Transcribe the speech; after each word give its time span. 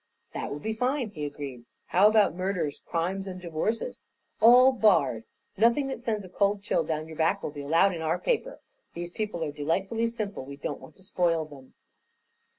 "That 0.33 0.49
will 0.49 0.57
be 0.57 0.73
fine," 0.73 1.11
he 1.11 1.25
agreed. 1.25 1.65
"How 1.85 2.07
about 2.07 2.33
murders, 2.33 2.81
crimes 2.87 3.27
and 3.27 3.39
divorces?" 3.39 4.03
"All 4.39 4.71
barred. 4.71 5.25
Nothing 5.57 5.85
that 5.89 6.01
sends 6.01 6.25
a 6.25 6.29
cold 6.29 6.63
chill 6.63 6.83
down 6.83 7.07
your 7.07 7.17
back 7.17 7.43
will 7.43 7.51
be 7.51 7.61
allowed 7.61 7.93
in 7.93 8.01
our 8.01 8.17
paper. 8.17 8.61
These 8.95 9.11
people 9.11 9.43
are 9.43 9.51
delightfully 9.51 10.07
simple; 10.07 10.43
we 10.43 10.57
don't 10.57 10.81
want 10.81 10.95
to 10.95 11.03
spoil 11.03 11.45
them." 11.45 11.75